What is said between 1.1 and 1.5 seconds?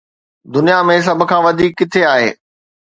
کان